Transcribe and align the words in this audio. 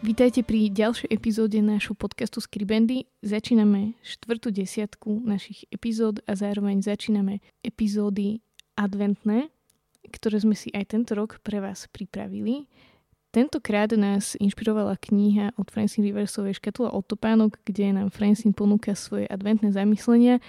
Vítajte 0.00 0.40
pri 0.40 0.72
ďalšej 0.72 1.12
epizóde 1.12 1.60
nášho 1.60 1.92
podcastu 1.92 2.40
Skribendy. 2.40 3.04
Začíname 3.20 4.00
štvrtú 4.00 4.48
desiatku 4.48 5.20
našich 5.28 5.68
epizód 5.68 6.24
a 6.24 6.32
zároveň 6.32 6.80
začíname 6.80 7.44
epizódy 7.60 8.40
adventné, 8.80 9.52
ktoré 10.08 10.40
sme 10.40 10.56
si 10.56 10.72
aj 10.72 10.96
tento 10.96 11.12
rok 11.12 11.44
pre 11.44 11.60
vás 11.60 11.84
pripravili. 11.92 12.64
Tentokrát 13.28 13.92
nás 13.92 14.40
inšpirovala 14.40 14.96
kniha 14.96 15.52
od 15.60 15.68
Francine 15.68 16.08
Riversovej 16.08 16.56
Škatula 16.56 16.96
od 16.96 17.04
topánok, 17.04 17.60
kde 17.68 17.92
nám 17.92 18.08
Francine 18.08 18.56
ponúka 18.56 18.96
svoje 18.96 19.28
adventné 19.28 19.68
zamyslenia 19.68 20.40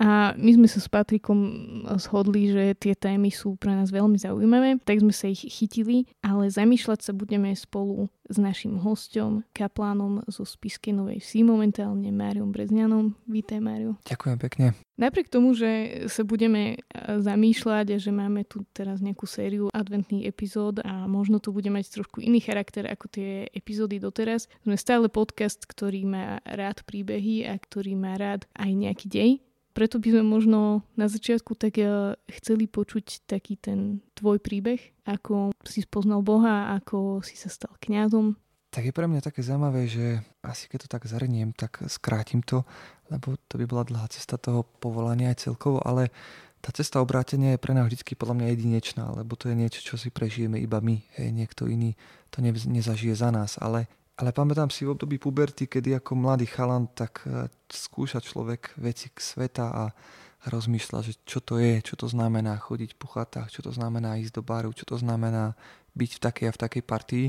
a 0.00 0.32
my 0.32 0.50
sme 0.56 0.64
sa 0.64 0.80
s 0.80 0.88
Patrikom 0.88 1.38
shodli, 2.00 2.48
že 2.48 2.72
tie 2.80 2.96
témy 2.96 3.28
sú 3.28 3.60
pre 3.60 3.76
nás 3.76 3.92
veľmi 3.92 4.16
zaujímavé, 4.16 4.80
tak 4.80 5.04
sme 5.04 5.12
sa 5.12 5.28
ich 5.28 5.44
chytili, 5.44 6.08
ale 6.24 6.48
zamýšľať 6.48 7.04
sa 7.04 7.12
budeme 7.12 7.52
spolu 7.52 8.08
s 8.24 8.40
našim 8.40 8.80
hostom, 8.80 9.44
kaplánom 9.52 10.24
zo 10.24 10.48
Spiskej 10.48 10.96
Novej 10.96 11.20
Vsi, 11.20 11.44
momentálne 11.44 12.08
Máriom 12.08 12.48
Brezňanom. 12.48 13.12
Vítaj, 13.28 13.60
Mário. 13.60 14.00
Ďakujem 14.08 14.38
pekne. 14.40 14.66
Napriek 14.96 15.28
tomu, 15.28 15.52
že 15.52 16.04
sa 16.08 16.24
budeme 16.24 16.80
zamýšľať 16.96 17.86
a 17.92 17.96
že 18.00 18.08
máme 18.08 18.48
tu 18.48 18.64
teraz 18.72 19.04
nejakú 19.04 19.28
sériu 19.28 19.68
adventných 19.68 20.24
epizód 20.24 20.80
a 20.80 21.04
možno 21.04 21.44
to 21.44 21.52
bude 21.52 21.68
mať 21.68 21.92
trošku 21.92 22.24
iný 22.24 22.40
charakter 22.40 22.88
ako 22.88 23.04
tie 23.12 23.52
epizódy 23.52 24.00
doteraz, 24.00 24.48
sme 24.64 24.80
stále 24.80 25.12
podcast, 25.12 25.60
ktorý 25.68 26.08
má 26.08 26.40
rád 26.48 26.86
príbehy 26.88 27.44
a 27.44 27.60
ktorý 27.60 27.98
má 28.00 28.16
rád 28.16 28.48
aj 28.56 28.70
nejaký 28.72 29.08
dej 29.10 29.30
preto 29.80 29.96
by 29.96 30.12
sme 30.12 30.24
možno 30.28 30.84
na 30.92 31.08
začiatku 31.08 31.56
tak 31.56 31.80
eh, 31.80 32.12
chceli 32.36 32.68
počuť 32.68 33.24
taký 33.24 33.56
ten 33.56 34.04
tvoj 34.12 34.36
príbeh, 34.36 34.76
ako 35.08 35.56
si 35.64 35.80
spoznal 35.80 36.20
Boha, 36.20 36.76
ako 36.76 37.24
si 37.24 37.40
sa 37.40 37.48
stal 37.48 37.72
kňazom. 37.80 38.36
Tak 38.68 38.84
je 38.84 38.92
pre 38.92 39.08
mňa 39.08 39.24
také 39.24 39.40
zaujímavé, 39.40 39.88
že 39.88 40.20
asi 40.44 40.68
keď 40.68 40.84
to 40.84 40.88
tak 40.92 41.08
zhrniem, 41.08 41.56
tak 41.56 41.80
skrátim 41.88 42.44
to, 42.44 42.68
lebo 43.08 43.40
to 43.48 43.56
by 43.56 43.64
bola 43.64 43.88
dlhá 43.88 44.06
cesta 44.12 44.36
toho 44.36 44.68
povolania 44.84 45.32
aj 45.32 45.48
celkovo, 45.48 45.80
ale 45.80 46.12
tá 46.60 46.70
cesta 46.76 47.00
obrátenia 47.00 47.56
je 47.56 47.62
pre 47.64 47.72
nás 47.72 47.88
vždy 47.88 48.04
podľa 48.14 48.36
mňa 48.36 48.46
jedinečná, 48.52 49.16
lebo 49.16 49.32
to 49.32 49.48
je 49.48 49.56
niečo, 49.56 49.80
čo 49.80 49.96
si 49.96 50.12
prežijeme 50.12 50.60
iba 50.60 50.76
my, 50.78 51.00
hej, 51.16 51.32
niekto 51.32 51.64
iný 51.66 51.96
to 52.28 52.44
ne, 52.44 52.52
nezažije 52.52 53.16
za 53.16 53.32
nás, 53.32 53.56
ale 53.56 53.88
ale 54.20 54.36
pamätám 54.36 54.68
si 54.68 54.84
v 54.84 54.92
období 54.92 55.16
puberty, 55.16 55.64
kedy 55.64 55.96
ako 55.96 56.12
mladý 56.12 56.44
chalan 56.44 56.92
tak 56.92 57.24
e, 57.24 57.48
skúša 57.72 58.20
človek 58.20 58.76
veci 58.76 59.08
k 59.08 59.16
sveta 59.16 59.66
a 59.72 59.84
rozmýšľa, 60.44 60.98
že 61.00 61.16
čo 61.24 61.40
to 61.40 61.56
je, 61.56 61.80
čo 61.80 61.96
to 61.96 62.04
znamená 62.04 62.60
chodiť 62.60 63.00
po 63.00 63.08
chatách, 63.08 63.48
čo 63.48 63.64
to 63.64 63.72
znamená 63.72 64.20
ísť 64.20 64.40
do 64.40 64.42
baru, 64.44 64.76
čo 64.76 64.84
to 64.84 65.00
znamená 65.00 65.56
byť 65.96 66.10
v 66.16 66.20
takej 66.20 66.46
a 66.48 66.52
v 66.52 66.60
takej 66.60 66.82
partii. 66.84 67.26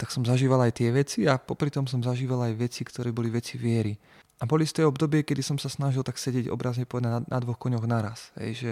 Tak 0.00 0.08
som 0.08 0.24
zažíval 0.24 0.64
aj 0.64 0.72
tie 0.80 0.88
veci 0.88 1.28
a 1.28 1.36
popri 1.36 1.68
tom 1.68 1.84
som 1.84 2.00
zažíval 2.00 2.48
aj 2.48 2.54
veci, 2.56 2.80
ktoré 2.80 3.12
boli 3.12 3.28
veci 3.28 3.60
viery. 3.60 3.92
A 4.40 4.48
boli 4.48 4.66
z 4.66 4.82
tej 4.82 4.90
obdobie, 4.90 5.22
kedy 5.22 5.38
som 5.38 5.60
sa 5.60 5.70
snažil 5.70 6.02
tak 6.02 6.18
sedieť 6.18 6.50
obrazne 6.50 6.82
povedať 6.88 7.12
na, 7.12 7.20
na 7.28 7.38
dvoch 7.38 7.60
koňoch 7.60 7.86
naraz. 7.86 8.34
Hej, 8.40 8.52
že 8.58 8.70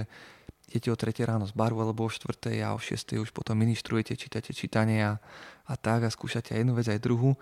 idete 0.70 0.94
o 0.94 0.96
3 0.96 1.26
ráno 1.26 1.50
z 1.50 1.52
baru 1.52 1.82
alebo 1.82 2.06
o 2.06 2.10
4 2.10 2.62
a 2.62 2.70
o 2.72 2.78
6 2.78 3.18
už 3.18 3.34
potom 3.34 3.58
ministrujete, 3.58 4.14
čítate 4.14 4.54
čítanie 4.54 5.02
a, 5.02 5.18
a 5.66 5.74
tak 5.74 6.06
a 6.06 6.14
skúšate 6.14 6.54
aj 6.54 6.62
jednu 6.62 6.78
vec, 6.78 6.86
aj 6.86 7.02
druhú. 7.02 7.34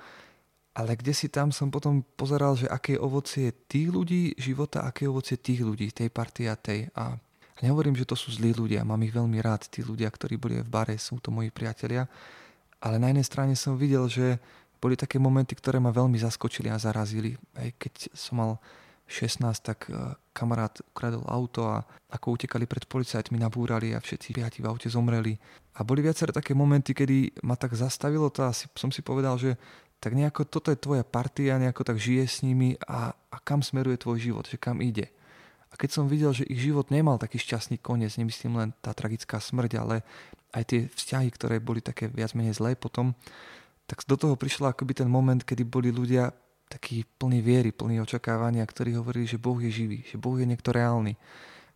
Ale 0.72 0.96
kde 0.96 1.12
si 1.12 1.28
tam 1.28 1.52
som 1.52 1.68
potom 1.68 2.00
pozeral, 2.16 2.56
že 2.56 2.70
aké 2.70 2.96
ovocie 2.96 3.52
tých 3.68 3.92
ľudí 3.92 4.32
života, 4.40 4.88
aké 4.88 5.04
je 5.04 5.12
ovocie 5.12 5.36
tých 5.36 5.60
ľudí, 5.60 5.92
tej 5.92 6.08
party 6.08 6.48
a 6.48 6.54
tej. 6.56 6.88
A 6.96 7.18
nehovorím, 7.60 7.98
že 7.98 8.08
to 8.08 8.16
sú 8.16 8.32
zlí 8.32 8.56
ľudia, 8.56 8.86
mám 8.86 9.02
ich 9.04 9.12
veľmi 9.12 9.42
rád, 9.44 9.68
tí 9.68 9.84
ľudia, 9.84 10.08
ktorí 10.08 10.40
boli 10.40 10.62
v 10.62 10.70
bare, 10.70 10.96
sú 10.96 11.20
to 11.20 11.28
moji 11.28 11.52
priatelia. 11.52 12.08
Ale 12.80 12.96
na 12.96 13.10
jednej 13.10 13.26
strane 13.26 13.54
som 13.58 13.74
videl, 13.74 14.06
že 14.06 14.38
boli 14.78 14.94
také 14.94 15.18
momenty, 15.18 15.58
ktoré 15.58 15.82
ma 15.82 15.90
veľmi 15.90 16.16
zaskočili 16.22 16.70
a 16.70 16.78
zarazili. 16.78 17.34
Hej, 17.58 17.74
keď 17.76 17.94
som 18.14 18.38
mal 18.38 18.52
16, 19.08 19.40
tak 19.64 19.88
e, 19.88 19.96
kamarát 20.36 20.76
ukradol 20.84 21.24
auto 21.24 21.64
a 21.64 21.80
ako 22.12 22.36
utekali 22.36 22.68
pred 22.68 22.84
policajtmi, 22.84 23.40
nabúrali 23.40 23.96
a 23.96 24.04
všetci 24.04 24.36
piati 24.36 24.60
v 24.60 24.68
aute 24.68 24.92
zomreli. 24.92 25.32
A 25.80 25.82
boli 25.82 26.04
viaceré 26.04 26.30
také 26.30 26.52
momenty, 26.52 26.92
kedy 26.92 27.40
ma 27.48 27.56
tak 27.56 27.72
zastavilo 27.72 28.28
to 28.28 28.44
a 28.44 28.52
som 28.52 28.92
si 28.92 29.00
povedal, 29.00 29.40
že 29.40 29.56
tak 29.98 30.14
nejako 30.14 30.46
toto 30.46 30.70
je 30.70 30.78
tvoja 30.78 31.02
partia, 31.02 31.58
nejako 31.58 31.82
tak 31.82 31.98
žije 31.98 32.24
s 32.28 32.36
nimi 32.46 32.78
a, 32.86 33.10
a 33.10 33.36
kam 33.42 33.64
smeruje 33.64 33.98
tvoj 33.98 34.18
život, 34.20 34.44
že 34.46 34.60
kam 34.60 34.78
ide. 34.78 35.10
A 35.68 35.74
keď 35.76 35.90
som 36.00 36.04
videl, 36.06 36.32
že 36.32 36.46
ich 36.48 36.62
život 36.62 36.88
nemal 36.88 37.18
taký 37.18 37.36
šťastný 37.40 37.82
koniec, 37.82 38.14
nemyslím 38.16 38.56
len 38.56 38.70
tá 38.80 38.94
tragická 38.94 39.42
smrť, 39.42 39.72
ale 39.80 39.96
aj 40.54 40.64
tie 40.64 40.80
vzťahy, 40.88 41.28
ktoré 41.34 41.56
boli 41.60 41.84
také 41.84 42.08
viac 42.08 42.32
menej 42.32 42.56
zlé 42.56 42.72
potom, 42.78 43.12
tak 43.88 44.04
do 44.04 44.16
toho 44.16 44.36
prišla 44.36 44.72
akoby 44.72 44.92
ten 44.96 45.08
moment, 45.08 45.40
kedy 45.40 45.64
boli 45.64 45.88
ľudia 45.88 46.32
taký 46.68 47.08
plný 47.16 47.40
viery, 47.40 47.70
plný 47.72 48.04
očakávania, 48.04 48.62
ktorí 48.68 48.94
hovorili, 48.94 49.24
že 49.24 49.40
Boh 49.40 49.56
je 49.56 49.72
živý, 49.72 50.04
že 50.04 50.20
Boh 50.20 50.36
je 50.36 50.44
niekto 50.44 50.70
reálny. 50.70 51.16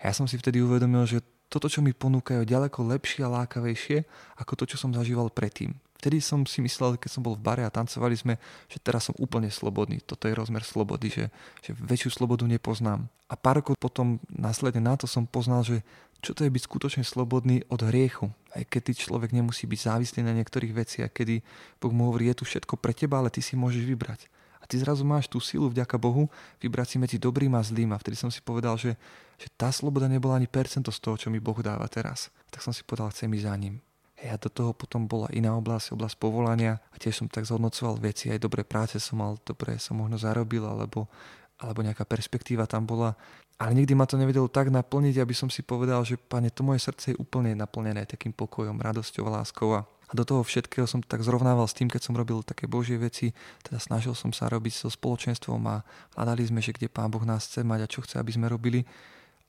A 0.05 0.09
ja 0.09 0.13
som 0.13 0.29
si 0.29 0.37
vtedy 0.37 0.61
uvedomil, 0.61 1.09
že 1.09 1.25
toto, 1.53 1.69
čo 1.69 1.85
mi 1.85 1.93
ponúkajú, 1.93 2.49
ďaleko 2.49 2.81
lepšie 2.97 3.25
a 3.25 3.33
lákavejšie 3.45 4.05
ako 4.41 4.53
to, 4.57 4.65
čo 4.73 4.77
som 4.81 4.93
zažíval 4.93 5.29
predtým. 5.33 5.77
Vtedy 6.03 6.19
som 6.19 6.43
si 6.49 6.59
myslel, 6.65 6.99
keď 6.99 7.11
som 7.15 7.23
bol 7.23 7.39
v 7.39 7.45
bare 7.47 7.63
a 7.63 7.71
tancovali 7.71 8.19
sme, 8.19 8.35
že 8.67 8.83
teraz 8.83 9.07
som 9.07 9.15
úplne 9.23 9.47
slobodný. 9.53 10.03
Toto 10.03 10.27
je 10.27 10.35
rozmer 10.35 10.67
slobody, 10.67 11.13
že, 11.13 11.25
že 11.63 11.71
väčšiu 11.79 12.11
slobodu 12.11 12.43
nepoznám. 12.43 13.07
A 13.31 13.39
pár 13.39 13.63
rokov 13.63 13.79
potom 13.79 14.19
následne 14.27 14.83
na 14.83 14.99
to 14.99 15.07
som 15.07 15.31
poznal, 15.31 15.63
že 15.63 15.87
čo 16.19 16.35
to 16.35 16.43
je 16.43 16.51
byť 16.51 16.63
skutočne 16.67 17.05
slobodný 17.07 17.63
od 17.71 17.87
hriechu. 17.87 18.35
Aj 18.51 18.67
keď 18.67 18.91
ty 18.91 18.93
človek 19.07 19.31
nemusí 19.31 19.71
byť 19.71 19.79
závislý 19.79 20.27
na 20.27 20.35
niektorých 20.35 20.75
veciach, 20.75 21.11
kedy 21.15 21.39
Boh 21.79 21.95
mu 21.95 22.11
hovorí, 22.11 22.35
je 22.35 22.43
tu 22.43 22.45
všetko 22.51 22.83
pre 22.83 22.91
teba, 22.91 23.23
ale 23.23 23.31
ty 23.31 23.39
si 23.39 23.55
môžeš 23.55 23.87
vybrať 23.87 24.27
a 24.63 24.65
ty 24.71 24.79
zrazu 24.79 25.03
máš 25.03 25.27
tú 25.27 25.43
silu 25.43 25.67
vďaka 25.67 25.99
Bohu 25.99 26.31
vybrať 26.63 26.95
si 26.95 26.97
medzi 27.03 27.17
dobrým 27.19 27.51
a 27.59 27.67
zlým 27.67 27.91
a 27.91 27.99
vtedy 27.99 28.15
som 28.15 28.31
si 28.31 28.39
povedal, 28.39 28.79
že, 28.79 28.95
že 29.35 29.51
tá 29.59 29.75
sloboda 29.75 30.07
nebola 30.07 30.39
ani 30.39 30.47
percento 30.47 30.95
z 30.95 31.03
toho, 31.03 31.19
čo 31.19 31.29
mi 31.35 31.43
Boh 31.43 31.59
dáva 31.59 31.91
teraz. 31.91 32.31
Tak 32.55 32.63
som 32.63 32.71
si 32.71 32.87
povedal, 32.87 33.11
chcem 33.11 33.35
ísť 33.35 33.47
za 33.51 33.55
ním. 33.59 33.83
A 34.23 34.39
do 34.39 34.47
toho 34.47 34.71
potom 34.71 35.11
bola 35.11 35.27
iná 35.35 35.59
oblasť, 35.59 35.99
oblasť 35.99 36.15
povolania 36.15 36.79
a 36.95 36.97
tiež 37.03 37.19
som 37.19 37.27
tak 37.27 37.43
zhodnocoval 37.43 37.99
veci, 37.99 38.31
aj 38.31 38.39
dobré 38.39 38.63
práce 38.63 39.03
som 39.03 39.19
mal, 39.19 39.35
dobre 39.43 39.83
som 39.83 39.99
možno 39.99 40.15
zarobil, 40.15 40.63
alebo, 40.63 41.11
alebo 41.59 41.83
nejaká 41.83 42.07
perspektíva 42.07 42.71
tam 42.71 42.87
bola. 42.87 43.19
Ale 43.63 43.79
nikdy 43.79 43.95
ma 43.95 44.11
to 44.11 44.19
nevedelo 44.19 44.51
tak 44.51 44.75
naplniť, 44.75 45.23
aby 45.23 45.31
som 45.39 45.47
si 45.47 45.63
povedal, 45.63 46.03
že 46.03 46.19
pane, 46.19 46.51
to 46.51 46.67
moje 46.67 46.83
srdce 46.83 47.15
je 47.15 47.21
úplne 47.23 47.55
naplnené 47.55 48.11
takým 48.11 48.35
pokojom, 48.35 48.75
radosťou, 48.75 49.31
láskou 49.31 49.79
a, 49.79 49.87
a 49.87 50.13
do 50.19 50.27
toho 50.27 50.43
všetkého 50.43 50.83
som 50.91 50.99
tak 50.99 51.23
zrovnával 51.23 51.71
s 51.71 51.79
tým, 51.79 51.87
keď 51.87 52.11
som 52.11 52.19
robil 52.19 52.43
také 52.43 52.67
božie 52.67 52.99
veci, 52.99 53.31
teda 53.63 53.79
snažil 53.79 54.19
som 54.19 54.35
sa 54.35 54.51
robiť 54.51 54.75
so 54.83 54.89
spoločenstvom 54.91 55.63
a 55.71 55.87
hľadali 56.19 56.43
sme, 56.43 56.59
že 56.59 56.75
kde 56.75 56.91
Pán 56.91 57.15
Boh 57.15 57.23
nás 57.23 57.47
chce 57.47 57.63
mať 57.63 57.87
a 57.87 57.89
čo 57.89 58.03
chce, 58.03 58.19
aby 58.19 58.35
sme 58.35 58.51
robili. 58.51 58.83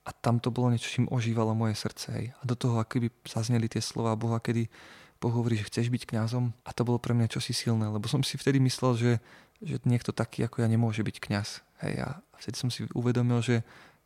A 0.05 0.13
tam 0.13 0.37
to 0.37 0.53
bolo 0.53 0.69
niečo, 0.69 0.93
čím 0.93 1.09
ožívalo 1.09 1.57
moje 1.57 1.73
srdce. 1.73 2.13
Hej. 2.13 2.25
A 2.37 2.41
do 2.45 2.53
toho, 2.53 2.77
akoby 2.77 3.09
zazneli 3.25 3.65
tie 3.65 3.81
slova 3.81 4.13
Boha, 4.13 4.37
kedy 4.37 4.69
Boh 5.17 5.33
hovorí, 5.33 5.57
že 5.57 5.65
chceš 5.73 5.89
byť 5.89 6.05
kňazom. 6.05 6.53
A 6.67 6.69
to 6.75 6.85
bolo 6.85 6.99
pre 7.01 7.15
mňa 7.17 7.33
čosi 7.33 7.55
silné, 7.55 7.89
lebo 7.89 8.05
som 8.05 8.19
si 8.19 8.35
vtedy 8.35 8.59
myslel, 8.61 8.93
že, 8.99 9.11
že 9.63 9.79
niekto 9.87 10.11
taký 10.11 10.43
ako 10.45 10.61
ja 10.61 10.67
nemôže 10.67 11.01
byť 11.01 11.17
kňaz. 11.17 11.49
Hej. 11.87 12.03
A 12.03 12.07
vtedy 12.35 12.55
som 12.59 12.67
si 12.67 12.83
uvedomil, 12.91 13.39
že, 13.39 13.63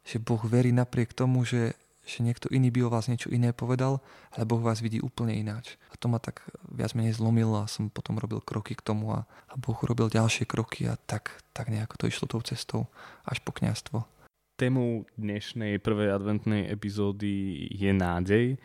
že 0.08 0.24
Boh 0.24 0.40
verí 0.48 0.72
napriek 0.72 1.12
tomu, 1.12 1.44
že, 1.44 1.76
že 2.08 2.24
niekto 2.24 2.48
iný 2.48 2.72
by 2.72 2.88
o 2.88 2.94
vás 2.96 3.12
niečo 3.12 3.28
iné 3.28 3.52
povedal, 3.52 4.00
ale 4.32 4.48
Boh 4.48 4.64
vás 4.64 4.80
vidí 4.80 5.04
úplne 5.04 5.36
ináč. 5.36 5.76
A 5.92 6.00
to 6.00 6.08
ma 6.08 6.24
tak 6.24 6.48
viac 6.72 6.96
menej 6.96 7.20
zlomilo 7.20 7.60
a 7.60 7.68
som 7.68 7.92
potom 7.92 8.16
robil 8.16 8.40
kroky 8.40 8.72
k 8.80 8.86
tomu 8.88 9.12
a, 9.12 9.28
a 9.52 9.54
Boh 9.60 9.76
robil 9.84 10.08
ďalšie 10.08 10.48
kroky 10.48 10.88
a 10.88 10.96
tak, 10.96 11.44
tak 11.52 11.68
nejako 11.68 12.00
to 12.00 12.06
išlo 12.08 12.32
tou 12.32 12.40
cestou 12.40 12.88
až 13.28 13.44
po 13.44 13.52
kniastvo. 13.52 14.08
Témou 14.56 15.06
dnešnej 15.20 15.78
prvej 15.84 16.16
adventnej 16.16 16.72
epizódy 16.72 17.68
je 17.70 17.92
nádej 17.94 18.58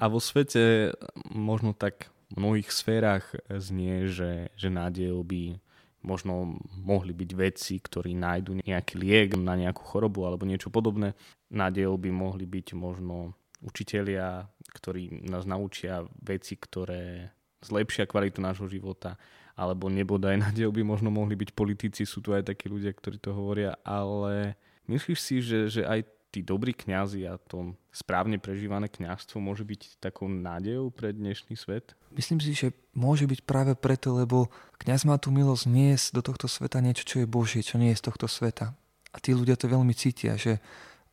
a 0.00 0.04
vo 0.10 0.18
svete 0.18 0.96
možno 1.30 1.76
tak 1.76 2.10
v 2.34 2.42
mnohých 2.42 2.70
sférach 2.74 3.22
znie, 3.46 4.10
že, 4.10 4.50
že 4.58 4.68
nádejou 4.72 5.22
by 5.22 5.62
možno 6.08 6.56
mohli 6.80 7.12
byť 7.12 7.30
vedci, 7.36 7.76
ktorí 7.76 8.16
nájdu 8.16 8.64
nejaký 8.64 8.96
liek 8.96 9.36
na 9.36 9.52
nejakú 9.60 9.84
chorobu 9.84 10.24
alebo 10.24 10.48
niečo 10.48 10.72
podobné. 10.72 11.12
Nádejou 11.52 12.00
by 12.00 12.08
mohli 12.08 12.48
byť 12.48 12.72
možno 12.72 13.36
učitelia, 13.60 14.48
ktorí 14.72 15.28
nás 15.28 15.44
naučia 15.44 16.08
veci, 16.24 16.56
ktoré 16.56 17.36
zlepšia 17.60 18.08
kvalitu 18.08 18.40
nášho 18.40 18.70
života, 18.70 19.20
alebo 19.58 19.90
nebodaj 19.92 20.38
nádejou 20.38 20.72
by 20.72 20.82
možno 20.86 21.12
mohli 21.12 21.36
byť 21.36 21.50
politici, 21.52 22.06
sú 22.08 22.24
tu 22.24 22.32
aj 22.32 22.48
takí 22.48 22.70
ľudia, 22.70 22.94
ktorí 22.94 23.18
to 23.20 23.34
hovoria, 23.34 23.76
ale 23.84 24.54
myslíš 24.88 25.18
si, 25.18 25.36
že, 25.42 25.68
že 25.68 25.82
aj 25.84 26.06
tí 26.28 26.44
dobrí 26.44 26.76
kňazi 26.76 27.24
a 27.24 27.40
to 27.40 27.72
správne 27.88 28.36
prežívané 28.36 28.92
kňazstvo 28.92 29.40
môže 29.40 29.64
byť 29.64 30.00
takou 30.00 30.28
nádejou 30.28 30.92
pre 30.92 31.16
dnešný 31.16 31.56
svet? 31.56 31.96
Myslím 32.12 32.38
si, 32.38 32.52
že 32.52 32.76
môže 32.92 33.24
byť 33.24 33.40
práve 33.48 33.72
preto, 33.72 34.12
lebo 34.12 34.52
kňaz 34.80 35.08
má 35.08 35.16
tú 35.16 35.32
milosť 35.32 35.64
niesť 35.68 36.06
do 36.14 36.22
tohto 36.24 36.46
sveta 36.46 36.84
niečo, 36.84 37.08
čo 37.08 37.16
je 37.24 37.26
Božie, 37.28 37.64
čo 37.64 37.80
nie 37.80 37.90
je 37.92 38.00
z 38.00 38.06
tohto 38.12 38.28
sveta. 38.28 38.76
A 39.12 39.16
tí 39.18 39.32
ľudia 39.32 39.56
to 39.56 39.72
veľmi 39.72 39.96
cítia, 39.96 40.36
že 40.36 40.60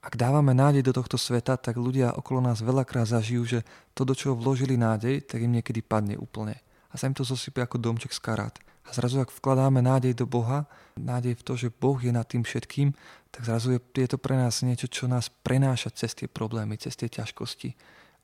ak 0.06 0.20
dávame 0.20 0.54
nádej 0.54 0.86
do 0.86 0.94
tohto 0.94 1.18
sveta, 1.18 1.58
tak 1.58 1.82
ľudia 1.82 2.14
okolo 2.14 2.38
nás 2.38 2.62
veľakrát 2.62 3.10
zažijú, 3.10 3.58
že 3.58 3.60
to, 3.98 4.06
do 4.06 4.14
čoho 4.14 4.38
vložili 4.38 4.78
nádej, 4.78 5.26
tak 5.26 5.42
im 5.42 5.58
niekedy 5.58 5.82
padne 5.82 6.14
úplne. 6.14 6.62
A 6.96 7.00
sa 7.00 7.12
im 7.12 7.16
to 7.18 7.28
zosypie 7.28 7.60
ako 7.60 7.76
domček 7.76 8.16
z 8.16 8.24
karát. 8.24 8.56
A 8.88 8.96
zrazu, 8.96 9.20
ak 9.20 9.34
vkladáme 9.34 9.84
nádej 9.84 10.16
do 10.16 10.24
Boha, 10.24 10.64
nádej 10.96 11.36
v 11.36 11.44
to, 11.44 11.54
že 11.60 11.74
Boh 11.74 12.00
je 12.00 12.16
nad 12.16 12.24
tým 12.24 12.48
všetkým, 12.48 12.96
tak 13.36 13.44
zrazu 13.44 13.76
je, 13.76 13.80
je 14.00 14.08
to 14.08 14.16
pre 14.16 14.40
nás 14.40 14.64
niečo, 14.64 14.88
čo 14.88 15.12
nás 15.12 15.28
prenáša 15.28 15.92
cez 15.92 16.16
tie 16.16 16.32
problémy, 16.32 16.80
cez 16.80 16.96
tie 16.96 17.12
ťažkosti. 17.12 17.76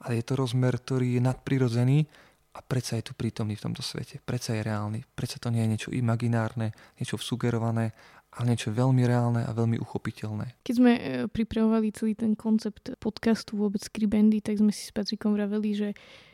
Ale 0.08 0.22
je 0.22 0.24
to 0.24 0.40
rozmer, 0.40 0.80
ktorý 0.80 1.20
je 1.20 1.22
nadprirodzený 1.22 2.08
a 2.56 2.60
predsa 2.64 2.96
je 2.96 3.12
tu 3.12 3.14
prítomný 3.18 3.60
v 3.60 3.68
tomto 3.68 3.84
svete. 3.84 4.24
Predsa 4.24 4.56
je 4.56 4.64
reálny. 4.64 5.00
Predsa 5.04 5.44
to 5.44 5.52
nie 5.52 5.68
je 5.68 5.72
niečo 5.76 5.90
imaginárne, 5.92 6.72
niečo 6.96 7.20
sugerované, 7.20 7.92
ale 8.32 8.56
niečo 8.56 8.72
veľmi 8.72 9.04
reálne 9.04 9.44
a 9.44 9.52
veľmi 9.52 9.76
uchopiteľné. 9.84 10.64
Keď 10.64 10.76
sme 10.76 10.92
e, 10.96 11.02
pripravovali 11.28 11.92
celý 11.92 12.16
ten 12.16 12.40
koncept 12.40 12.96
podcastu 13.04 13.60
vôbec 13.60 13.84
Skribendy, 13.84 14.40
tak 14.40 14.64
sme 14.64 14.72
si 14.72 14.88
s 14.88 14.96
Patrikom 14.96 15.36
vraveli, 15.36 15.76
že, 15.76 15.90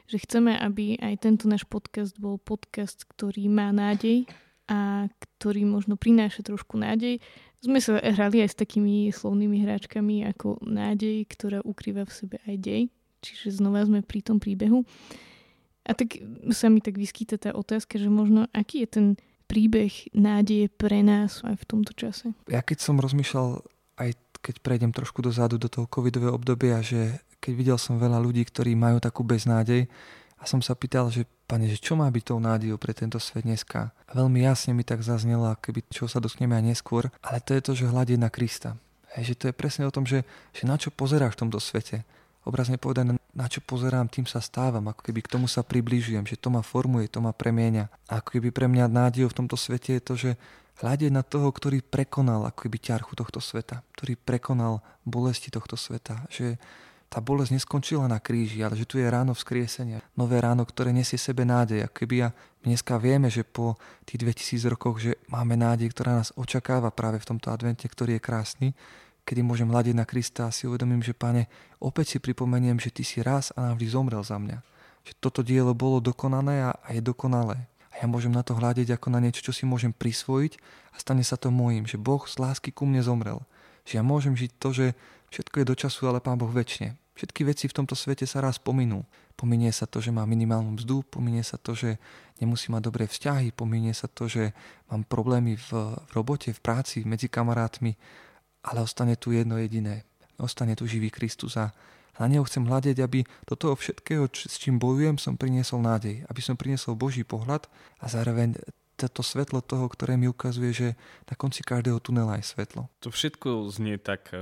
že 0.06 0.22
chceme, 0.22 0.54
aby 0.54 1.02
aj 1.02 1.26
tento 1.26 1.50
náš 1.50 1.66
podcast 1.66 2.14
bol 2.22 2.38
podcast, 2.38 3.02
ktorý 3.10 3.50
má 3.50 3.74
nádej 3.74 4.30
a 4.70 5.10
ktorý 5.10 5.66
možno 5.66 5.98
prináša 5.98 6.46
trošku 6.46 6.78
nádej. 6.78 7.18
Sme 7.66 7.82
sa 7.82 7.98
hrali 7.98 8.46
aj 8.46 8.54
s 8.54 8.62
takými 8.62 9.10
slovnými 9.10 9.66
hráčkami 9.66 10.22
ako 10.30 10.62
nádej, 10.62 11.26
ktorá 11.26 11.66
ukrýva 11.66 12.06
v 12.06 12.14
sebe 12.14 12.38
aj 12.46 12.56
dej. 12.62 12.82
Čiže 13.26 13.58
znova 13.58 13.82
sme 13.82 14.06
pri 14.06 14.22
tom 14.22 14.38
príbehu. 14.38 14.86
A 15.88 15.96
tak 15.96 16.20
sa 16.54 16.68
mi 16.70 16.84
tak 16.84 17.00
vyskyta 17.00 17.40
tá 17.40 17.56
otázka, 17.56 17.98
že 17.98 18.12
možno 18.12 18.46
aký 18.54 18.86
je 18.86 18.90
ten 18.92 19.08
príbeh 19.48 20.12
nádeje 20.12 20.68
pre 20.70 21.02
nás 21.02 21.42
aj 21.48 21.64
v 21.64 21.66
tomto 21.66 21.96
čase? 21.96 22.36
Ja 22.52 22.62
keď 22.62 22.78
som 22.84 23.00
rozmýšľal, 23.00 23.64
aj 23.98 24.12
keď 24.44 24.56
prejdem 24.62 24.92
trošku 24.94 25.24
dozadu 25.24 25.58
do 25.58 25.72
toho 25.72 25.90
covidového 25.90 26.36
obdobia, 26.36 26.84
že 26.84 27.24
keď 27.40 27.54
videl 27.56 27.78
som 27.80 27.98
veľa 27.98 28.20
ľudí, 28.22 28.44
ktorí 28.46 28.76
majú 28.76 29.00
takú 29.00 29.24
beznádej, 29.24 29.88
a 30.38 30.46
som 30.46 30.62
sa 30.62 30.78
pýtal, 30.78 31.10
že 31.10 31.26
pane, 31.50 31.66
že 31.66 31.82
čo 31.82 31.98
má 31.98 32.06
byť 32.06 32.24
tou 32.30 32.38
nádejou 32.38 32.78
pre 32.78 32.94
tento 32.94 33.18
svet 33.18 33.42
dneska? 33.42 33.90
A 34.06 34.12
veľmi 34.14 34.46
jasne 34.46 34.78
mi 34.78 34.86
tak 34.86 35.02
zaznelo, 35.02 35.50
keby 35.58 35.90
čo 35.90 36.06
sa 36.06 36.22
dotkneme 36.22 36.54
aj 36.54 36.78
neskôr, 36.78 37.10
ale 37.26 37.42
to 37.42 37.58
je 37.58 37.62
to, 37.66 37.72
že 37.74 37.90
hľadieť 37.90 38.20
na 38.22 38.30
Krista. 38.30 38.78
Hej, 39.18 39.34
že 39.34 39.38
to 39.42 39.44
je 39.50 39.58
presne 39.58 39.90
o 39.90 39.94
tom, 39.94 40.06
že, 40.06 40.22
že 40.54 40.70
na 40.70 40.78
čo 40.78 40.94
pozeráš 40.94 41.34
v 41.34 41.42
tomto 41.48 41.58
svete 41.58 42.06
obrazne 42.48 42.80
povedané, 42.80 43.20
na 43.36 43.46
čo 43.46 43.62
pozerám, 43.62 44.10
tým 44.10 44.26
sa 44.26 44.42
stávam, 44.42 44.88
ako 44.90 45.06
keby 45.06 45.20
k 45.22 45.32
tomu 45.38 45.46
sa 45.46 45.62
približujem, 45.62 46.26
že 46.26 46.40
to 46.40 46.50
ma 46.50 46.66
formuje, 46.66 47.12
to 47.12 47.22
ma 47.22 47.36
premieňa. 47.36 47.92
A 48.10 48.24
ako 48.24 48.40
keby 48.40 48.50
pre 48.50 48.66
mňa 48.66 48.90
nádejou 48.90 49.30
v 49.30 49.38
tomto 49.44 49.60
svete 49.60 50.00
je 50.00 50.02
to, 50.02 50.14
že 50.18 50.32
hľadieť 50.82 51.12
na 51.14 51.22
toho, 51.22 51.50
ktorý 51.50 51.84
prekonal 51.86 52.48
ako 52.50 52.66
keby 52.66 52.78
ťarchu 52.82 53.14
tohto 53.14 53.38
sveta, 53.42 53.86
ktorý 53.98 54.18
prekonal 54.18 54.82
bolesti 55.06 55.54
tohto 55.54 55.78
sveta, 55.78 56.26
že 56.30 56.58
tá 57.08 57.24
bolesť 57.24 57.56
neskončila 57.56 58.04
na 58.12 58.20
kríži, 58.20 58.60
ale 58.60 58.76
že 58.76 58.84
tu 58.84 59.00
je 59.00 59.08
ráno 59.08 59.32
vzkriesenia. 59.32 60.04
Nové 60.20 60.44
ráno, 60.44 60.68
ktoré 60.68 60.92
nesie 60.92 61.16
sebe 61.16 61.48
nádej. 61.48 61.88
Ako 61.88 62.04
keby 62.04 62.16
ja 62.20 62.30
dneska 62.68 63.00
vieme, 63.00 63.32
že 63.32 63.48
po 63.48 63.80
tých 64.04 64.28
2000 64.28 64.74
rokoch, 64.76 65.00
že 65.00 65.16
máme 65.32 65.56
nádej, 65.56 65.88
ktorá 65.96 66.20
nás 66.20 66.36
očakáva 66.36 66.92
práve 66.92 67.24
v 67.24 67.28
tomto 67.32 67.48
advente, 67.48 67.88
ktorý 67.88 68.20
je 68.20 68.26
krásny, 68.28 68.68
kedy 69.28 69.44
môžem 69.44 69.68
hľadiť 69.68 69.92
na 69.92 70.08
Krista 70.08 70.48
a 70.48 70.56
si 70.56 70.72
uvedomím, 70.72 71.04
že 71.04 71.12
Pane, 71.12 71.52
opäť 71.84 72.16
si 72.16 72.18
pripomeniem, 72.24 72.80
že 72.80 72.96
Ty 72.96 73.04
si 73.04 73.20
raz 73.20 73.52
a 73.60 73.76
navždy 73.76 73.88
zomrel 73.92 74.24
za 74.24 74.40
mňa. 74.40 74.64
Že 75.04 75.14
toto 75.20 75.44
dielo 75.44 75.76
bolo 75.76 76.00
dokonané 76.00 76.64
a, 76.64 76.80
a 76.80 76.96
je 76.96 77.04
dokonalé. 77.04 77.68
A 77.92 78.00
ja 78.00 78.08
môžem 78.08 78.32
na 78.32 78.48
to 78.48 78.56
hľadiť 78.56 78.96
ako 78.96 79.12
na 79.12 79.20
niečo, 79.20 79.44
čo 79.44 79.52
si 79.52 79.68
môžem 79.68 79.92
prisvojiť 79.92 80.56
a 80.94 80.98
stane 81.04 81.28
sa 81.28 81.36
to 81.36 81.52
môjim. 81.52 81.84
Že 81.84 82.00
Boh 82.00 82.24
z 82.24 82.40
lásky 82.40 82.72
ku 82.72 82.88
mne 82.88 83.04
zomrel. 83.04 83.44
Že 83.84 84.00
ja 84.00 84.04
môžem 84.08 84.32
žiť 84.32 84.52
to, 84.64 84.70
že 84.72 84.86
všetko 85.36 85.56
je 85.60 85.66
do 85.68 85.76
času, 85.76 86.08
ale 86.08 86.24
Pán 86.24 86.40
Boh 86.40 86.48
väčšine. 86.48 86.96
Všetky 87.18 87.50
veci 87.50 87.66
v 87.66 87.76
tomto 87.76 87.98
svete 87.98 88.30
sa 88.30 88.40
raz 88.40 88.62
pominú. 88.62 89.04
Pominie 89.34 89.74
sa 89.74 89.90
to, 89.90 89.98
že 89.98 90.14
mám 90.14 90.30
minimálnu 90.30 90.78
mzdu, 90.78 91.02
pominie 91.10 91.42
sa 91.42 91.58
to, 91.58 91.74
že 91.74 91.98
nemusím 92.38 92.78
mať 92.78 92.84
dobré 92.86 93.10
vzťahy, 93.10 93.50
pominie 93.58 93.90
sa 93.92 94.06
to, 94.06 94.30
že 94.30 94.54
mám 94.94 95.02
problémy 95.02 95.58
v, 95.58 95.98
v 95.98 96.10
robote, 96.14 96.54
v 96.54 96.62
práci, 96.62 97.02
medzi 97.10 97.26
kamarátmi 97.26 97.98
ale 98.68 98.84
ostane 98.84 99.16
tu 99.16 99.31
jedno 99.31 99.56
jediné. 99.56 100.04
Ostane 100.38 100.75
tu 100.75 100.84
živý 100.84 101.08
Kristus 101.08 101.56
a 101.56 101.72
na 102.18 102.25
neho 102.28 102.44
chcem 102.44 102.66
hľadiť, 102.66 102.98
aby 103.00 103.24
do 103.46 103.56
toho 103.56 103.78
všetkého, 103.78 104.25
s 104.34 104.58
čím 104.58 104.81
bojujem, 104.81 105.22
som 105.22 105.38
priniesol 105.38 105.86
nádej. 105.86 106.25
Aby 106.28 106.42
som 106.42 106.58
priniesol 106.58 106.98
Boží 106.98 107.22
pohľad 107.22 107.69
a 108.02 108.06
zároveň 108.10 108.58
toto 108.98 109.22
svetlo 109.22 109.62
toho, 109.62 109.86
ktoré 109.86 110.18
mi 110.18 110.25
ukazuje, 110.25 110.74
že 110.74 110.88
na 111.30 111.38
konci 111.38 111.62
každého 111.62 112.02
tunela 112.02 112.42
je 112.42 112.50
svetlo. 112.50 112.90
To 113.06 113.14
všetko 113.14 113.69
znie 113.69 114.02
tak 114.02 114.34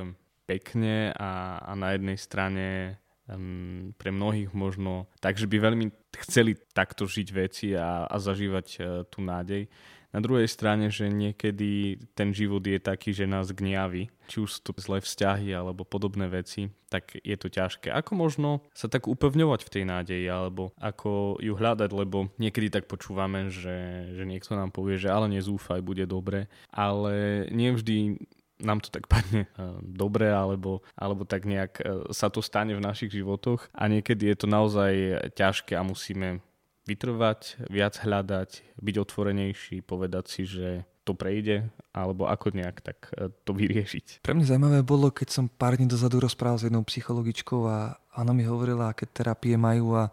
pekne 0.47 1.11
a, 1.11 1.59
a 1.59 1.71
na 1.75 1.91
jednej 1.99 2.15
strane 2.15 2.95
um, 3.27 3.91
pre 3.99 4.15
mnohých 4.15 4.55
možno 4.55 5.11
tak, 5.19 5.35
že 5.35 5.49
by 5.49 5.59
veľmi 5.59 5.91
chceli 6.23 6.55
takto 6.71 7.03
žiť 7.03 7.27
veci 7.35 7.67
a, 7.75 8.07
a 8.07 8.15
zažívať 8.15 8.67
uh, 8.79 9.03
tú 9.11 9.19
nádej. 9.19 9.67
Na 10.15 10.23
druhej 10.23 10.47
strane, 10.47 10.87
že 10.87 11.11
niekedy 11.11 11.99
ten 12.15 12.31
život 12.31 12.63
je 12.63 12.79
taký, 12.79 13.11
že 13.11 13.27
nás 13.27 13.51
gniaví, 13.51 14.07
či 14.31 14.39
už 14.39 14.47
sú 14.47 14.59
to 14.63 14.71
zlé 14.79 15.03
vzťahy 15.03 15.51
alebo 15.51 15.83
podobné 15.83 16.31
veci, 16.31 16.71
tak 16.87 17.19
je 17.19 17.35
to 17.35 17.51
ťažké. 17.51 17.91
Ako 17.91 18.15
možno 18.15 18.63
sa 18.71 18.87
tak 18.87 19.11
upevňovať 19.11 19.67
v 19.67 19.73
tej 19.75 19.83
nádeji, 19.83 20.27
alebo 20.31 20.71
ako 20.79 21.35
ju 21.43 21.51
hľadať, 21.51 21.91
lebo 21.91 22.31
niekedy 22.39 22.71
tak 22.71 22.87
počúvame, 22.87 23.51
že, 23.51 24.07
že 24.15 24.23
niekto 24.23 24.55
nám 24.55 24.71
povie, 24.71 24.95
že 24.95 25.11
ale 25.11 25.27
nezúfaj, 25.27 25.83
bude 25.83 26.07
dobre, 26.07 26.47
ale 26.71 27.43
nevždy 27.51 28.15
nám 28.63 28.79
to 28.79 28.87
tak 28.87 29.09
padne 29.11 29.51
eh, 29.51 29.75
dobre, 29.83 30.31
alebo, 30.31 30.79
alebo 30.95 31.27
tak 31.27 31.43
nejak 31.43 31.73
eh, 31.83 32.07
sa 32.15 32.31
to 32.31 32.39
stane 32.39 32.71
v 32.71 32.79
našich 32.79 33.11
životoch. 33.11 33.67
A 33.75 33.91
niekedy 33.91 34.31
je 34.31 34.35
to 34.39 34.47
naozaj 34.47 34.95
ťažké 35.35 35.75
a 35.75 35.83
musíme 35.83 36.39
vytrvať, 36.85 37.65
viac 37.67 37.97
hľadať, 37.97 38.77
byť 38.77 38.95
otvorenejší, 39.01 39.81
povedať 39.81 40.25
si, 40.29 40.43
že 40.45 40.85
to 41.05 41.13
prejde, 41.13 41.69
alebo 41.93 42.25
ako 42.25 42.49
nejak 42.57 42.81
tak 42.81 43.13
e, 43.13 43.29
to 43.45 43.53
vyriešiť. 43.53 44.25
Pre 44.25 44.33
mňa 44.33 44.49
zaujímavé 44.49 44.81
bolo, 44.81 45.13
keď 45.13 45.29
som 45.29 45.45
pár 45.45 45.77
dní 45.77 45.85
dozadu 45.85 46.17
rozprával 46.17 46.57
s 46.57 46.65
jednou 46.65 46.81
psychologičkou 46.81 47.61
a 47.69 47.93
ona 48.17 48.33
mi 48.33 48.41
hovorila, 48.41 48.89
aké 48.89 49.05
terapie 49.05 49.53
majú 49.53 49.93
a, 49.93 50.09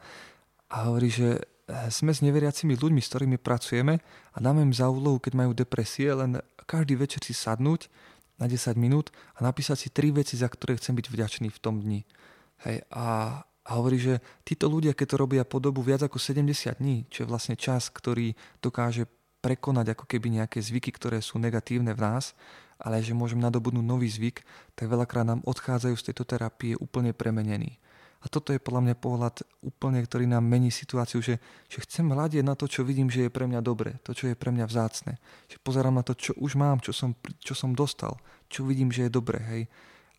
a 0.69 0.77
hovorí, 0.93 1.09
že 1.09 1.41
e, 1.41 1.41
sme 1.89 2.13
s 2.13 2.21
neveriacimi 2.21 2.77
ľuďmi, 2.77 3.01
s 3.01 3.09
ktorými 3.09 3.41
pracujeme 3.41 4.05
a 4.05 4.37
dáme 4.37 4.69
im 4.69 4.77
za 4.77 4.93
úlohu, 4.93 5.17
keď 5.17 5.33
majú 5.33 5.57
depresie, 5.57 6.13
len 6.13 6.45
každý 6.69 7.01
večer 7.01 7.25
si 7.25 7.33
sadnúť 7.33 7.89
na 8.37 8.45
10 8.45 8.77
minút 8.77 9.09
a 9.33 9.49
napísať 9.49 9.77
si 9.77 9.89
tri 9.89 10.13
veci, 10.13 10.37
za 10.37 10.53
ktoré 10.53 10.77
chcem 10.77 10.93
byť 10.93 11.07
vďačný 11.09 11.49
v 11.49 11.59
tom 11.61 11.81
dni. 11.81 12.05
Hej, 12.69 12.85
a 12.93 13.41
a 13.63 13.79
hovorí, 13.79 13.99
že 13.99 14.19
títo 14.43 14.67
ľudia, 14.67 14.91
keď 14.91 15.07
to 15.15 15.21
robia 15.23 15.43
po 15.47 15.63
dobu 15.63 15.87
viac 15.87 16.03
ako 16.03 16.19
70 16.19 16.83
dní, 16.83 17.07
čo 17.07 17.23
je 17.23 17.31
vlastne 17.31 17.55
čas, 17.55 17.87
ktorý 17.95 18.35
dokáže 18.59 19.07
prekonať 19.43 19.95
ako 19.95 20.05
keby 20.07 20.43
nejaké 20.43 20.59
zvyky, 20.59 20.91
ktoré 20.95 21.23
sú 21.23 21.39
negatívne 21.39 21.95
v 21.95 22.03
nás, 22.03 22.35
ale 22.83 22.99
že 22.99 23.15
môžem 23.15 23.39
nadobudnúť 23.39 23.87
nový 23.87 24.11
zvyk, 24.11 24.43
tak 24.75 24.91
veľakrát 24.91 25.27
nám 25.27 25.41
odchádzajú 25.47 25.95
z 25.95 26.07
tejto 26.11 26.27
terapie 26.27 26.75
úplne 26.79 27.15
premenení. 27.15 27.79
A 28.23 28.31
toto 28.31 28.55
je 28.55 28.63
podľa 28.63 28.87
mňa 28.87 29.03
pohľad 29.03 29.43
úplne, 29.67 29.99
ktorý 29.99 30.31
nám 30.31 30.47
mení 30.47 30.71
situáciu, 30.71 31.19
že, 31.19 31.43
že 31.67 31.83
chcem 31.83 32.07
hľadiť 32.07 32.47
na 32.47 32.55
to, 32.55 32.71
čo 32.71 32.87
vidím, 32.87 33.11
že 33.11 33.27
je 33.27 33.35
pre 33.35 33.51
mňa 33.51 33.59
dobre, 33.59 33.99
to, 34.07 34.15
čo 34.15 34.31
je 34.31 34.39
pre 34.39 34.55
mňa 34.55 34.71
vzácne. 34.71 35.19
Že 35.51 35.59
pozerám 35.59 35.99
na 35.99 36.07
to, 36.07 36.15
čo 36.15 36.31
už 36.39 36.55
mám, 36.55 36.79
čo 36.79 36.95
som, 36.95 37.19
čo 37.43 37.59
som 37.59 37.75
dostal, 37.75 38.15
čo 38.47 38.63
vidím, 38.63 38.95
že 38.95 39.11
je 39.11 39.11
dobre. 39.11 39.43
Hej. 39.43 39.63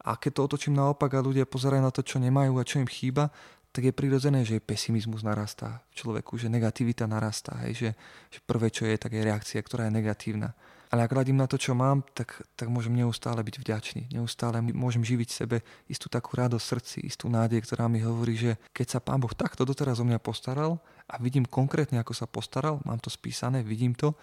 A 0.04 0.20
keď 0.20 0.32
to 0.36 0.42
otočím 0.46 0.76
naopak 0.76 1.16
a 1.16 1.24
ľudia 1.24 1.48
pozerajú 1.48 1.80
na 1.80 1.92
to, 1.92 2.04
čo 2.04 2.20
nemajú 2.20 2.60
a 2.60 2.68
čo 2.68 2.84
im 2.84 2.90
chýba, 2.90 3.32
tak 3.74 3.90
je 3.90 3.94
prirodzené, 3.96 4.46
že 4.46 4.62
pesimizmus 4.62 5.26
narastá 5.26 5.82
v 5.90 6.06
človeku, 6.06 6.38
že 6.38 6.46
negativita 6.46 7.10
narastá, 7.10 7.58
hej, 7.66 7.74
že, 7.74 7.90
že 8.30 8.40
prvé, 8.46 8.70
čo 8.70 8.86
je, 8.86 8.94
tak 9.02 9.18
je 9.18 9.26
reakcia, 9.26 9.58
ktorá 9.66 9.90
je 9.90 9.98
negatívna. 9.98 10.54
Ale 10.94 11.10
ak 11.10 11.14
hľadím 11.18 11.42
na 11.42 11.50
to, 11.50 11.58
čo 11.58 11.74
mám, 11.74 12.06
tak, 12.14 12.38
tak 12.54 12.70
môžem 12.70 12.94
neustále 12.94 13.42
byť 13.42 13.56
vďačný. 13.66 14.14
Neustále 14.14 14.62
môžem 14.62 15.02
živiť 15.02 15.30
sebe 15.34 15.66
istú 15.90 16.06
takú 16.06 16.38
radosť 16.38 16.62
v 16.62 16.72
srdci, 16.78 16.98
istú 17.02 17.34
nádej, 17.34 17.66
ktorá 17.66 17.90
mi 17.90 17.98
hovorí, 18.06 18.38
že 18.38 18.62
keď 18.78 18.88
sa 18.94 19.00
Pán 19.02 19.18
Boh 19.18 19.34
takto 19.34 19.66
doteraz 19.66 19.98
o 19.98 20.06
mňa 20.06 20.22
postaral 20.22 20.78
a 21.10 21.18
vidím 21.18 21.50
konkrétne, 21.50 21.98
ako 21.98 22.14
sa 22.14 22.30
postaral, 22.30 22.78
mám 22.86 23.02
to 23.02 23.10
spísané, 23.10 23.66
vidím 23.66 23.98
to, 23.98 24.14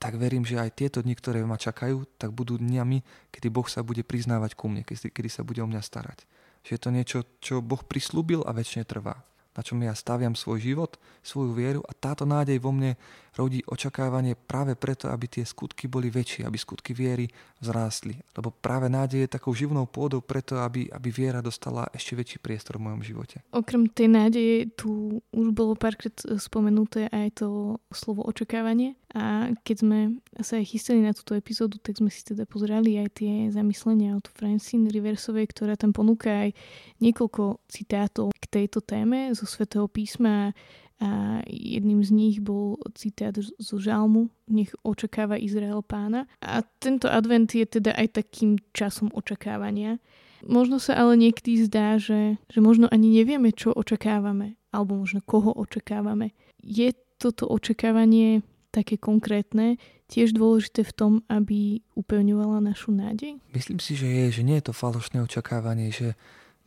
tak 0.00 0.16
verím, 0.16 0.48
že 0.48 0.56
aj 0.56 0.80
tieto 0.80 1.04
dni, 1.04 1.12
ktoré 1.12 1.44
ma 1.44 1.60
čakajú, 1.60 2.08
tak 2.16 2.32
budú 2.32 2.56
dňami, 2.56 3.28
kedy 3.28 3.52
Boh 3.52 3.68
sa 3.68 3.84
bude 3.84 4.00
priznávať 4.00 4.56
ku 4.56 4.72
mne, 4.72 4.80
kedy, 4.80 5.12
kedy 5.12 5.28
sa 5.28 5.44
bude 5.44 5.60
o 5.60 5.68
mňa 5.68 5.84
starať. 5.84 6.24
Že 6.64 6.70
je 6.72 6.80
to 6.80 6.90
niečo, 6.90 7.18
čo 7.44 7.54
Boh 7.60 7.84
prislúbil 7.84 8.40
a 8.48 8.56
väčšine 8.56 8.88
trvá. 8.88 9.20
Na 9.60 9.62
čom 9.62 9.76
ja 9.84 9.92
staviam 9.92 10.32
svoj 10.32 10.64
život, 10.64 10.96
svoju 11.20 11.52
vieru 11.52 11.84
a 11.84 11.92
táto 11.92 12.24
nádej 12.24 12.56
vo 12.64 12.72
mne 12.72 12.96
rodí 13.36 13.60
očakávanie 13.68 14.34
práve 14.34 14.72
preto, 14.72 15.12
aby 15.12 15.28
tie 15.28 15.44
skutky 15.44 15.84
boli 15.84 16.08
väčšie, 16.08 16.48
aby 16.48 16.56
skutky 16.56 16.96
viery 16.96 17.28
vzrástli. 17.60 18.16
Lebo 18.34 18.50
práve 18.50 18.88
nádej 18.88 19.28
je 19.28 19.34
takou 19.36 19.52
živnou 19.52 19.84
pôdou 19.84 20.24
preto, 20.24 20.58
aby, 20.58 20.88
aby 20.88 21.08
viera 21.12 21.44
dostala 21.44 21.86
ešte 21.92 22.16
väčší 22.16 22.40
priestor 22.40 22.80
v 22.80 22.88
mojom 22.88 23.04
živote. 23.04 23.44
Okrem 23.52 23.84
tej 23.92 24.08
nádeje 24.08 24.56
tu 24.74 25.20
už 25.30 25.46
bolo 25.52 25.76
párkrát 25.76 26.16
spomenuté 26.40 27.06
aj 27.12 27.44
to 27.44 27.76
slovo 27.92 28.24
očakávanie. 28.24 28.96
A 29.10 29.50
keď 29.66 29.76
sme 29.82 29.98
sa 30.38 30.62
aj 30.62 30.70
chystali 30.70 31.02
na 31.02 31.10
túto 31.10 31.34
epizódu, 31.34 31.82
tak 31.82 31.98
sme 31.98 32.08
si 32.14 32.22
teda 32.22 32.46
pozerali 32.46 32.94
aj 32.96 33.08
tie 33.18 33.34
zamyslenia 33.50 34.14
od 34.14 34.26
Francine 34.30 34.86
Riversovej, 34.86 35.50
ktorá 35.50 35.74
tam 35.74 35.90
ponúka 35.90 36.46
aj 36.46 36.54
niekoľko 37.02 37.58
citátov 37.66 38.30
tejto 38.50 38.82
téme 38.82 39.30
zo 39.32 39.46
svätého 39.46 39.86
písma 39.86 40.52
a 41.00 41.40
jedným 41.48 42.04
z 42.04 42.10
nich 42.12 42.36
bol 42.44 42.76
citát 42.92 43.32
zo 43.40 43.76
žalmu 43.80 44.28
Nech 44.52 44.76
očakáva 44.84 45.40
Izrael 45.40 45.80
pána. 45.80 46.28
A 46.44 46.60
tento 46.60 47.08
advent 47.08 47.48
je 47.56 47.64
teda 47.64 47.96
aj 47.96 48.20
takým 48.20 48.60
časom 48.76 49.08
očakávania. 49.16 49.96
Možno 50.44 50.76
sa 50.76 51.00
ale 51.00 51.16
niekedy 51.16 51.64
zdá, 51.64 51.96
že, 51.96 52.36
že 52.52 52.60
možno 52.60 52.84
ani 52.92 53.16
nevieme, 53.16 53.48
čo 53.48 53.72
očakávame, 53.72 54.60
alebo 54.76 55.00
možno 55.00 55.24
koho 55.24 55.56
očakávame. 55.56 56.36
Je 56.60 56.92
toto 57.16 57.48
očakávanie 57.48 58.44
také 58.68 59.00
konkrétne, 59.00 59.80
tiež 60.08 60.34
dôležité 60.36 60.84
v 60.86 60.92
tom, 60.94 61.12
aby 61.32 61.80
upevňovala 61.98 62.60
našu 62.60 62.94
nádej? 62.94 63.38
Myslím 63.54 63.80
si, 63.82 63.98
že 63.98 64.06
je, 64.06 64.24
že 64.40 64.42
nie 64.46 64.58
je 64.58 64.70
to 64.70 64.74
falošné 64.74 65.22
očakávanie, 65.22 65.90
že 65.94 66.14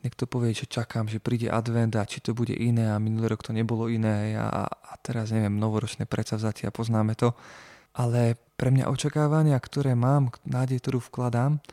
niekto 0.03 0.27
povie, 0.27 0.51
že 0.51 0.67
čakám, 0.67 1.07
že 1.07 1.23
príde 1.23 1.47
advent 1.47 1.95
a 1.95 2.03
či 2.03 2.19
to 2.19 2.35
bude 2.35 2.51
iné 2.53 2.91
a 2.91 3.01
minulý 3.01 3.33
rok 3.33 3.41
to 3.41 3.55
nebolo 3.55 3.87
iné 3.87 4.35
a, 4.35 4.67
a 4.67 4.93
teraz 4.99 5.31
neviem, 5.31 5.55
novoročné 5.55 6.05
predsavzatia, 6.05 6.75
poznáme 6.75 7.15
to. 7.15 7.31
Ale 7.95 8.35
pre 8.59 8.69
mňa 8.73 8.89
očakávania, 8.89 9.57
ktoré 9.57 9.93
mám, 9.95 10.33
nádej, 10.43 10.81
ktorú 10.83 10.99
vkladám, 10.99 11.63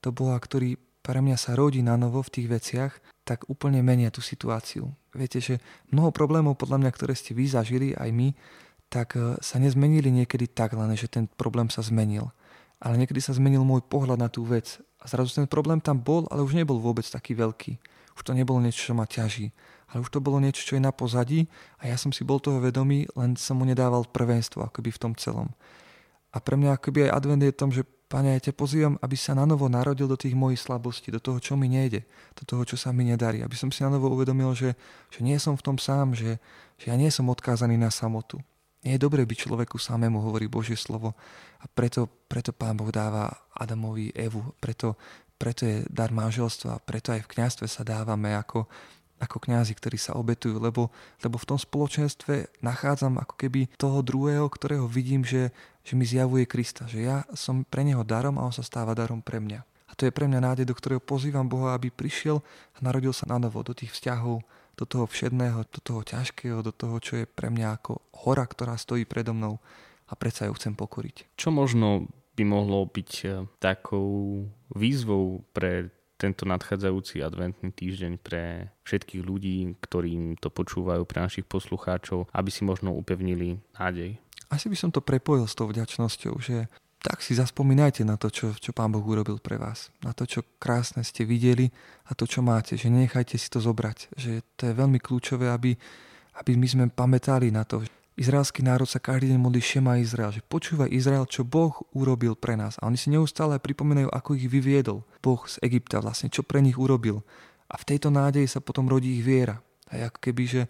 to 0.00 0.10
Boha, 0.10 0.36
ktorý 0.36 0.76
pre 1.06 1.22
mňa 1.22 1.38
sa 1.38 1.54
rodí 1.54 1.86
na 1.86 1.94
novo 1.94 2.18
v 2.18 2.32
tých 2.34 2.48
veciach, 2.50 2.92
tak 3.22 3.46
úplne 3.46 3.78
menia 3.82 4.10
tú 4.10 4.18
situáciu. 4.18 4.90
Viete, 5.14 5.38
že 5.38 5.62
mnoho 5.94 6.10
problémov 6.10 6.58
podľa 6.58 6.82
mňa, 6.82 6.90
ktoré 6.90 7.14
ste 7.14 7.34
vy 7.34 7.46
zažili, 7.46 7.94
aj 7.94 8.10
my, 8.10 8.28
tak 8.90 9.18
e, 9.18 9.38
sa 9.42 9.58
nezmenili 9.58 10.10
niekedy 10.10 10.46
tak 10.50 10.74
len, 10.78 10.94
že 10.94 11.10
ten 11.10 11.26
problém 11.26 11.70
sa 11.70 11.82
zmenil. 11.82 12.30
Ale 12.78 12.98
niekedy 12.98 13.18
sa 13.18 13.34
zmenil 13.34 13.66
môj 13.66 13.82
pohľad 13.86 14.18
na 14.18 14.30
tú 14.30 14.46
vec. 14.46 14.78
A 15.00 15.04
zrazu 15.06 15.36
ten 15.36 15.48
problém 15.48 15.80
tam 15.80 16.00
bol, 16.00 16.24
ale 16.32 16.42
už 16.42 16.56
nebol 16.56 16.80
vôbec 16.80 17.04
taký 17.04 17.36
veľký. 17.36 17.78
Už 18.16 18.22
to 18.24 18.32
nebolo 18.32 18.58
niečo, 18.58 18.92
čo 18.92 18.94
ma 18.96 19.04
ťaží. 19.04 19.52
Ale 19.92 20.02
už 20.02 20.10
to 20.10 20.24
bolo 20.24 20.40
niečo, 20.40 20.64
čo 20.64 20.74
je 20.74 20.82
na 20.82 20.90
pozadí 20.90 21.46
a 21.78 21.86
ja 21.86 21.96
som 22.00 22.10
si 22.10 22.26
bol 22.26 22.40
toho 22.42 22.58
vedomý, 22.58 23.06
len 23.14 23.36
som 23.38 23.60
mu 23.60 23.64
nedával 23.68 24.08
prvenstvo 24.08 24.64
akoby 24.66 24.90
v 24.90 25.00
tom 25.00 25.12
celom. 25.14 25.52
A 26.34 26.42
pre 26.42 26.58
mňa 26.58 26.80
akoby 26.80 27.06
aj 27.06 27.14
advent 27.14 27.42
je 27.44 27.54
v 27.54 27.60
tom, 27.60 27.70
že 27.70 27.86
Pane, 28.06 28.38
ja 28.38 28.40
ťa 28.50 28.54
pozývam, 28.54 28.94
aby 29.02 29.18
sa 29.18 29.34
na 29.34 29.42
novo 29.42 29.66
narodil 29.66 30.06
do 30.06 30.14
tých 30.14 30.38
mojich 30.38 30.62
slabostí, 30.62 31.10
do 31.10 31.18
toho, 31.18 31.42
čo 31.42 31.58
mi 31.58 31.66
nejde, 31.66 32.06
do 32.38 32.46
toho, 32.46 32.62
čo 32.62 32.78
sa 32.78 32.94
mi 32.94 33.02
nedarí. 33.02 33.42
Aby 33.42 33.58
som 33.58 33.74
si 33.74 33.82
na 33.82 33.90
novo 33.90 34.14
uvedomil, 34.14 34.54
že, 34.54 34.78
že 35.10 35.26
nie 35.26 35.34
som 35.42 35.58
v 35.58 35.66
tom 35.66 35.74
sám, 35.74 36.14
že, 36.14 36.38
že 36.78 36.94
ja 36.94 36.94
nie 36.94 37.10
som 37.10 37.26
odkázaný 37.26 37.74
na 37.74 37.90
samotu. 37.90 38.38
Nie 38.86 38.94
je 38.94 39.02
dobré 39.02 39.26
byť 39.26 39.50
človeku 39.50 39.82
samému, 39.82 40.22
hovorí 40.22 40.46
Božie 40.46 40.78
slovo. 40.78 41.18
A 41.58 41.66
preto, 41.66 42.06
preto 42.30 42.54
Pán 42.54 42.78
Boh 42.78 42.94
dáva 42.94 43.26
Adamovi 43.50 44.14
Evu. 44.14 44.54
Preto, 44.62 44.94
preto 45.34 45.66
je 45.66 45.82
dar 45.90 46.14
manželstva. 46.14 46.86
Preto 46.86 47.10
aj 47.10 47.26
v 47.26 47.30
kniazstve 47.34 47.66
sa 47.66 47.82
dávame 47.82 48.38
ako, 48.38 48.70
ako 49.18 49.42
kňazi, 49.42 49.74
ktorí 49.74 49.98
sa 49.98 50.14
obetujú. 50.14 50.62
Lebo, 50.62 50.94
lebo 51.18 51.34
v 51.34 51.48
tom 51.50 51.58
spoločenstve 51.58 52.62
nachádzam 52.62 53.18
ako 53.18 53.34
keby 53.34 53.74
toho 53.74 54.06
druhého, 54.06 54.46
ktorého 54.46 54.86
vidím, 54.86 55.26
že, 55.26 55.50
že 55.82 55.98
mi 55.98 56.06
zjavuje 56.06 56.46
Krista. 56.46 56.86
Že 56.86 56.98
ja 57.02 57.26
som 57.34 57.66
pre 57.66 57.82
neho 57.82 58.06
darom 58.06 58.38
a 58.38 58.46
on 58.46 58.54
sa 58.54 58.62
stáva 58.62 58.94
darom 58.94 59.18
pre 59.18 59.42
mňa. 59.42 59.66
A 59.90 59.98
to 59.98 60.06
je 60.06 60.14
pre 60.14 60.30
mňa 60.30 60.46
nádej, 60.46 60.62
do 60.62 60.78
ktorého 60.78 61.02
pozývam 61.02 61.50
Boha, 61.50 61.74
aby 61.74 61.90
prišiel 61.90 62.38
a 62.74 62.78
narodil 62.86 63.10
sa 63.10 63.26
na 63.26 63.42
novo 63.42 63.66
do 63.66 63.74
tých 63.74 63.90
vzťahov, 63.98 64.46
do 64.76 64.84
toho 64.84 65.08
všedného, 65.08 65.64
do 65.66 65.80
toho 65.80 66.04
ťažkého, 66.04 66.60
do 66.60 66.70
toho, 66.70 67.00
čo 67.00 67.24
je 67.24 67.26
pre 67.26 67.48
mňa 67.48 67.80
ako 67.80 68.00
hora, 68.24 68.44
ktorá 68.44 68.76
stojí 68.76 69.08
predo 69.08 69.32
mnou 69.32 69.56
a 70.06 70.12
predsa 70.14 70.46
ju 70.46 70.52
chcem 70.54 70.76
pokoriť. 70.76 71.34
Čo 71.34 71.50
možno 71.50 72.06
by 72.36 72.44
mohlo 72.44 72.84
byť 72.84 73.10
e, 73.24 73.28
takou 73.56 74.44
výzvou 74.76 75.42
pre 75.56 75.88
tento 76.16 76.48
nadchádzajúci 76.48 77.20
adventný 77.20 77.72
týždeň 77.72 78.12
pre 78.20 78.72
všetkých 78.88 79.22
ľudí, 79.24 79.76
ktorým 79.84 80.40
to 80.40 80.48
počúvajú, 80.48 81.04
pre 81.04 81.24
našich 81.24 81.44
poslucháčov, 81.44 82.28
aby 82.32 82.48
si 82.52 82.64
možno 82.64 82.96
upevnili 82.96 83.60
nádej? 83.76 84.16
Asi 84.48 84.72
by 84.72 84.76
som 84.78 84.90
to 84.92 85.04
prepojil 85.04 85.44
s 85.44 85.58
tou 85.58 85.68
vďačnosťou, 85.68 86.34
že 86.40 86.70
tak 87.02 87.22
si 87.22 87.38
zaspomínajte 87.38 88.02
na 88.02 88.18
to, 88.18 88.32
čo, 88.32 88.50
čo 88.56 88.74
Pán 88.74 88.90
Boh 88.90 89.04
urobil 89.04 89.38
pre 89.38 89.60
vás. 89.60 89.94
Na 90.02 90.10
to, 90.10 90.26
čo 90.26 90.42
krásne 90.58 91.06
ste 91.06 91.22
videli 91.22 91.70
a 92.10 92.18
to, 92.18 92.26
čo 92.26 92.42
máte. 92.42 92.74
Že 92.74 93.06
nechajte 93.06 93.38
si 93.38 93.46
to 93.46 93.62
zobrať. 93.62 94.10
Že 94.18 94.32
to 94.58 94.62
je 94.66 94.74
veľmi 94.74 94.98
kľúčové, 94.98 95.46
aby, 95.52 95.78
aby 96.42 96.52
my 96.58 96.66
sme 96.66 96.84
pamätali 96.90 97.54
na 97.54 97.62
to. 97.62 97.86
Izraelský 98.16 98.64
národ 98.64 98.88
sa 98.88 98.96
každý 98.96 99.28
deň 99.28 99.38
modlí 99.38 99.60
Šema 99.60 100.00
Izrael, 100.00 100.32
že 100.32 100.40
počúvaj 100.40 100.88
Izrael, 100.88 101.28
čo 101.28 101.44
Boh 101.44 101.76
urobil 101.92 102.32
pre 102.32 102.56
nás. 102.56 102.80
A 102.80 102.88
oni 102.88 102.96
si 102.96 103.12
neustále 103.12 103.60
pripomínajú, 103.60 104.08
ako 104.08 104.40
ich 104.40 104.48
vyviedol 104.48 105.04
Boh 105.20 105.44
z 105.44 105.60
Egypta, 105.60 106.00
vlastne 106.00 106.32
čo 106.32 106.40
pre 106.40 106.64
nich 106.64 106.80
urobil. 106.80 107.20
A 107.68 107.76
v 107.76 107.86
tejto 107.92 108.08
nádeji 108.08 108.48
sa 108.48 108.64
potom 108.64 108.88
rodí 108.88 109.20
ich 109.20 109.26
viera. 109.26 109.60
A 109.92 110.08
ako 110.08 110.18
keby, 110.18 110.42
že 110.48 110.62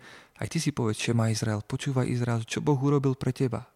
aj 0.42 0.50
ty 0.50 0.58
si 0.58 0.74
povedz 0.74 0.98
Šema 0.98 1.30
Izrael, 1.30 1.62
počúvaj 1.62 2.10
Izrael, 2.10 2.42
čo 2.42 2.58
Boh 2.58 2.76
urobil 2.76 3.14
pre 3.14 3.30
teba 3.30 3.75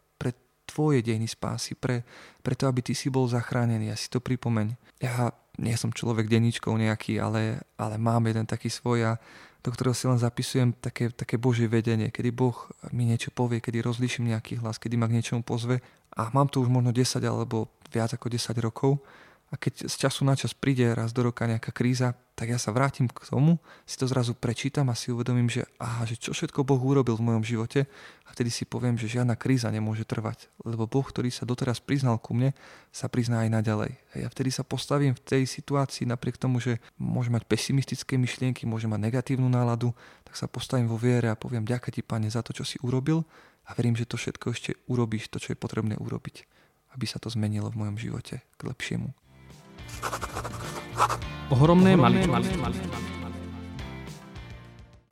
tvoje 0.71 1.03
dejiny 1.03 1.27
spásy, 1.27 1.75
pre, 1.75 2.07
preto 2.47 2.71
aby 2.71 2.81
ty 2.87 2.95
si 2.95 3.11
bol 3.11 3.27
zachránený. 3.27 3.91
Ja 3.91 3.99
si 3.99 4.07
to 4.07 4.23
pripomeň. 4.23 4.79
Ja 5.03 5.35
nie 5.59 5.75
som 5.75 5.91
človek 5.91 6.31
denníčkov 6.31 6.79
nejaký, 6.79 7.19
ale, 7.19 7.67
ale 7.75 7.99
mám 7.99 8.25
jeden 8.31 8.47
taký 8.47 8.71
svoj 8.71 9.13
a 9.17 9.21
do 9.61 9.69
ktorého 9.69 9.93
si 9.93 10.09
len 10.09 10.17
zapisujem 10.17 10.73
také, 10.73 11.13
také 11.13 11.37
Božie 11.37 11.69
vedenie, 11.69 12.09
kedy 12.09 12.33
Boh 12.33 12.57
mi 12.97 13.05
niečo 13.05 13.29
povie, 13.29 13.61
kedy 13.61 13.85
rozlíšim 13.85 14.25
nejaký 14.33 14.57
hlas, 14.65 14.81
kedy 14.81 14.97
ma 14.97 15.05
k 15.05 15.21
niečomu 15.21 15.45
pozve. 15.45 15.85
A 16.17 16.33
mám 16.33 16.49
to 16.49 16.65
už 16.65 16.73
možno 16.73 16.97
10 16.97 17.21
alebo 17.29 17.69
viac 17.93 18.17
ako 18.17 18.33
10 18.33 18.57
rokov 18.65 19.05
a 19.51 19.59
keď 19.59 19.91
z 19.91 19.95
času 20.07 20.23
na 20.23 20.39
čas 20.39 20.55
príde 20.55 20.87
raz 20.95 21.11
do 21.11 21.27
roka 21.27 21.43
nejaká 21.43 21.75
kríza, 21.75 22.15
tak 22.39 22.55
ja 22.55 22.59
sa 22.63 22.71
vrátim 22.71 23.11
k 23.11 23.27
tomu, 23.27 23.59
si 23.83 23.99
to 23.99 24.07
zrazu 24.07 24.33
prečítam 24.33 24.87
a 24.89 24.95
si 24.95 25.11
uvedomím, 25.11 25.51
že 25.51 25.67
aha, 25.83 26.07
že 26.07 26.15
čo 26.15 26.31
všetko 26.31 26.63
Boh 26.63 26.79
urobil 26.79 27.19
v 27.19 27.27
mojom 27.27 27.43
živote 27.43 27.91
a 28.25 28.29
vtedy 28.31 28.49
si 28.49 28.63
poviem, 28.63 28.95
že 28.95 29.11
žiadna 29.11 29.35
kríza 29.35 29.67
nemôže 29.75 30.07
trvať, 30.07 30.47
lebo 30.63 30.87
Boh, 30.87 31.03
ktorý 31.03 31.35
sa 31.35 31.43
doteraz 31.43 31.83
priznal 31.83 32.23
ku 32.23 32.31
mne, 32.31 32.55
sa 32.95 33.11
prizná 33.11 33.43
aj 33.43 33.61
naďalej. 33.61 33.93
A 34.15 34.25
ja 34.25 34.29
vtedy 34.31 34.55
sa 34.55 34.63
postavím 34.63 35.19
v 35.19 35.21
tej 35.21 35.43
situácii 35.51 36.07
napriek 36.07 36.39
tomu, 36.39 36.63
že 36.63 36.79
môžem 36.95 37.35
mať 37.35 37.51
pesimistické 37.51 38.15
myšlienky, 38.17 38.71
môžem 38.71 38.89
mať 38.89 39.03
negatívnu 39.11 39.51
náladu, 39.51 39.91
tak 40.23 40.39
sa 40.39 40.47
postavím 40.47 40.87
vo 40.87 40.97
viere 40.97 41.27
a 41.27 41.35
poviem 41.35 41.67
ďakujem 41.67 41.93
ti, 41.99 42.07
Pane, 42.07 42.31
za 42.31 42.47
to, 42.47 42.55
čo 42.55 42.63
si 42.63 42.79
urobil 42.87 43.27
a 43.67 43.75
verím, 43.75 43.99
že 43.99 44.07
to 44.07 44.15
všetko 44.15 44.47
ešte 44.55 44.79
urobíš, 44.87 45.27
to, 45.27 45.43
čo 45.43 45.53
je 45.53 45.59
potrebné 45.59 45.99
urobiť, 45.99 46.47
aby 46.95 47.05
sa 47.05 47.19
to 47.19 47.27
zmenilo 47.27 47.67
v 47.75 47.83
mojom 47.83 47.99
živote 47.99 48.47
k 48.57 48.61
lepšiemu. 48.63 49.11
Ohromné, 51.51 51.99
Ohromné 51.99 52.27
maličkosti. 52.27 52.89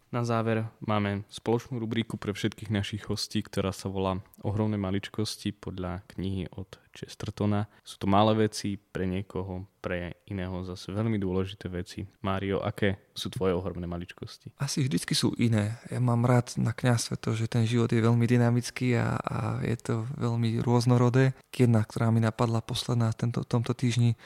Na 0.08 0.24
záver 0.24 0.64
máme 0.80 1.28
spoločnú 1.28 1.76
rubriku 1.76 2.16
pre 2.16 2.32
všetkých 2.32 2.72
našich 2.72 3.04
hostí, 3.12 3.44
ktorá 3.44 3.76
sa 3.76 3.92
volá 3.92 4.24
Ohromné 4.40 4.80
maličkosti 4.80 5.52
podľa 5.52 6.00
knihy 6.16 6.48
od 6.56 6.80
Chestertona. 6.96 7.68
Sú 7.84 8.00
to 8.00 8.08
malé 8.08 8.48
veci 8.48 8.80
pre 8.80 9.04
niekoho, 9.04 9.68
pre 9.78 10.18
iného 10.26 10.64
zase 10.66 10.90
veľmi 10.90 11.20
dôležité 11.20 11.68
veci. 11.70 12.08
Mário, 12.24 12.58
aké 12.58 13.12
sú 13.14 13.30
tvoje 13.30 13.54
ohromné 13.54 13.86
maličkosti? 13.86 14.56
Asi 14.58 14.82
vždycky 14.82 15.14
sú 15.14 15.36
iné. 15.38 15.78
Ja 15.92 16.02
mám 16.02 16.26
rád 16.26 16.56
na 16.58 16.74
kňazstve 16.74 17.20
to, 17.20 17.36
že 17.38 17.46
ten 17.46 17.68
život 17.68 17.92
je 17.92 18.02
veľmi 18.02 18.26
dynamický 18.26 18.98
a, 18.98 19.14
a 19.20 19.38
je 19.62 19.76
to 19.78 20.08
veľmi 20.18 20.58
rôznorodé. 20.64 21.36
Jedna, 21.54 21.84
ktorá 21.86 22.10
mi 22.10 22.18
napadla 22.24 22.64
posledná 22.64 23.14
tento, 23.14 23.46
tomto 23.46 23.74
týždni, 23.74 24.18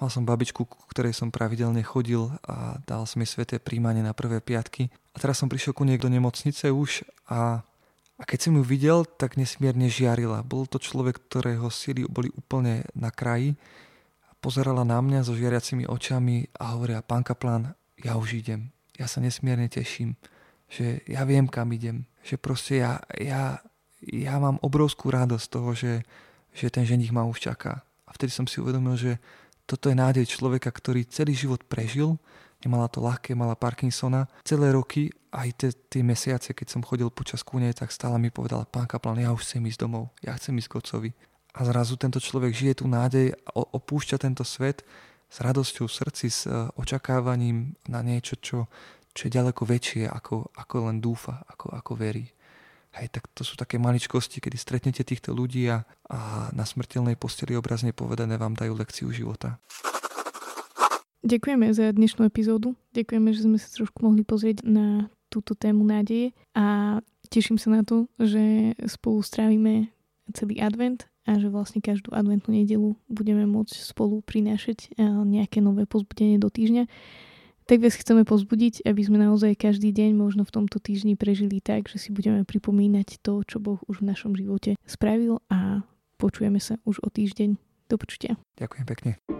Mal 0.00 0.08
som 0.08 0.24
babičku, 0.24 0.64
ku 0.64 0.86
ktorej 0.88 1.12
som 1.12 1.28
pravidelne 1.28 1.84
chodil 1.84 2.32
a 2.48 2.80
dal 2.88 3.04
som 3.04 3.20
jej 3.20 3.36
sveté 3.36 3.60
príjmanie 3.60 4.00
na 4.00 4.16
prvé 4.16 4.40
piatky. 4.40 4.88
A 5.12 5.20
teraz 5.20 5.44
som 5.44 5.52
prišiel 5.52 5.76
ku 5.76 5.84
nej 5.84 6.00
do 6.00 6.08
nemocnice 6.08 6.72
už 6.72 7.04
a, 7.28 7.60
a 8.16 8.22
keď 8.24 8.48
som 8.48 8.56
ju 8.56 8.64
videl, 8.64 9.04
tak 9.04 9.36
nesmierne 9.36 9.92
žiarila. 9.92 10.40
Bol 10.40 10.64
to 10.64 10.80
človek, 10.80 11.20
ktorého 11.28 11.68
síly 11.68 12.08
boli 12.08 12.32
úplne 12.32 12.88
na 12.96 13.12
kraji. 13.12 13.60
Pozerala 14.40 14.88
na 14.88 15.04
mňa 15.04 15.20
so 15.20 15.36
žiariacimi 15.36 15.84
očami 15.84 16.48
a 16.56 16.72
hovorila, 16.72 17.04
pán 17.04 17.20
kaplán, 17.20 17.76
ja 18.00 18.16
už 18.16 18.40
idem. 18.40 18.72
Ja 18.96 19.04
sa 19.04 19.20
nesmierne 19.20 19.68
teším, 19.68 20.16
že 20.64 21.04
ja 21.04 21.28
viem, 21.28 21.44
kam 21.44 21.76
idem. 21.76 22.08
Že 22.24 22.40
proste 22.40 22.80
ja, 22.80 23.04
ja, 23.20 23.60
ja 24.00 24.40
mám 24.40 24.56
obrovskú 24.64 25.12
radosť 25.12 25.46
toho, 25.52 25.76
že, 25.76 26.08
že 26.56 26.72
ten 26.72 26.88
ženich 26.88 27.12
ma 27.12 27.28
už 27.28 27.52
čaká. 27.52 27.84
A 28.08 28.16
vtedy 28.16 28.32
som 28.32 28.48
si 28.48 28.64
uvedomil, 28.64 28.96
že 28.96 29.20
toto 29.70 29.86
je 29.86 29.94
nádej 29.94 30.26
človeka, 30.26 30.74
ktorý 30.74 31.06
celý 31.06 31.38
život 31.38 31.62
prežil, 31.62 32.18
nemala 32.66 32.90
to 32.90 32.98
ľahké, 32.98 33.38
mala 33.38 33.54
Parkinsona. 33.54 34.26
Celé 34.42 34.74
roky, 34.74 35.14
aj 35.30 35.48
tie, 35.54 35.70
tie 35.70 36.02
mesiace, 36.02 36.50
keď 36.50 36.66
som 36.74 36.82
chodil 36.82 37.06
počas 37.14 37.46
kúne, 37.46 37.70
tak 37.70 37.94
stále 37.94 38.18
mi 38.18 38.34
povedala, 38.34 38.66
pán 38.66 38.90
kaplan, 38.90 39.22
ja 39.22 39.30
už 39.30 39.46
chcem 39.46 39.62
ísť 39.62 39.78
domov, 39.78 40.10
ja 40.26 40.34
chcem 40.34 40.58
ísť 40.58 40.68
k 40.68 40.78
otcovi. 40.82 41.10
A 41.54 41.62
zrazu 41.66 41.94
tento 41.94 42.18
človek 42.18 42.50
žije 42.50 42.82
tú 42.82 42.90
nádej, 42.90 43.34
opúšťa 43.54 44.18
tento 44.18 44.42
svet 44.42 44.82
s 45.30 45.36
radosťou 45.38 45.86
v 45.86 45.96
srdci, 46.02 46.26
s 46.26 46.46
e, 46.46 46.50
očakávaním 46.74 47.78
na 47.86 48.02
niečo, 48.02 48.38
čo, 48.38 48.66
čo 49.14 49.22
je 49.26 49.34
ďaleko 49.34 49.62
väčšie, 49.62 50.10
ako, 50.10 50.50
ako 50.54 50.74
len 50.90 50.98
dúfa, 50.98 51.42
ako, 51.46 51.74
ako 51.74 51.92
verí. 51.94 52.26
Hej, 52.90 53.14
tak 53.14 53.30
to 53.30 53.46
sú 53.46 53.54
také 53.54 53.78
maličkosti, 53.78 54.42
kedy 54.42 54.58
stretnete 54.58 55.06
týchto 55.06 55.30
ľudí 55.30 55.70
a, 55.70 55.86
a 56.10 56.50
na 56.50 56.66
smrteľnej 56.66 57.14
posteli 57.14 57.54
obrazne 57.54 57.94
povedané 57.94 58.34
vám 58.34 58.58
dajú 58.58 58.74
lekciu 58.74 59.14
života. 59.14 59.62
Ďakujeme 61.20 61.70
za 61.70 61.92
dnešnú 61.92 62.26
epizódu. 62.26 62.74
Ďakujeme, 62.96 63.28
že 63.30 63.44
sme 63.46 63.58
sa 63.60 63.68
trošku 63.70 64.02
mohli 64.02 64.24
pozrieť 64.24 64.64
na 64.66 65.06
túto 65.30 65.54
tému 65.54 65.86
nádeje 65.86 66.34
a 66.58 66.98
teším 67.30 67.60
sa 67.60 67.70
na 67.70 67.82
to, 67.86 68.10
že 68.18 68.74
spolu 68.90 69.22
strávime 69.22 69.94
celý 70.34 70.58
advent 70.58 71.06
a 71.28 71.38
že 71.38 71.46
vlastne 71.46 71.78
každú 71.78 72.10
adventnú 72.10 72.50
nedelu 72.50 72.98
budeme 73.06 73.46
môcť 73.46 73.76
spolu 73.86 74.24
prinášať 74.26 74.90
eh, 74.90 75.06
nejaké 75.06 75.62
nové 75.62 75.86
pozbudenie 75.86 76.42
do 76.42 76.50
týždňa 76.50 76.90
tak 77.70 77.86
vás 77.86 77.94
chceme 77.94 78.26
pozbudiť, 78.26 78.82
aby 78.82 78.98
sme 78.98 79.22
naozaj 79.22 79.54
každý 79.54 79.94
deň 79.94 80.18
možno 80.18 80.42
v 80.42 80.50
tomto 80.50 80.82
týždni 80.82 81.14
prežili 81.14 81.62
tak, 81.62 81.86
že 81.86 82.02
si 82.02 82.10
budeme 82.10 82.42
pripomínať 82.42 83.22
to, 83.22 83.46
čo 83.46 83.62
Boh 83.62 83.78
už 83.86 84.02
v 84.02 84.10
našom 84.10 84.34
živote 84.34 84.74
spravil 84.82 85.38
a 85.46 85.86
počujeme 86.18 86.58
sa 86.58 86.82
už 86.82 86.98
o 87.06 87.08
týždeň. 87.14 87.54
Do 87.86 87.98
počutia. 87.98 88.38
Ďakujem 88.58 88.86
pekne. 88.86 89.39